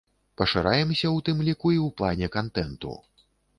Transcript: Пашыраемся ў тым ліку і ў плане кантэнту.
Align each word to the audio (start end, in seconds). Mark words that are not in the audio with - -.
Пашыраемся 0.41 1.07
ў 1.11 1.17
тым 1.27 1.37
ліку 1.49 1.75
і 1.77 1.79
ў 1.85 1.93
плане 2.01 2.33
кантэнту. 2.39 2.99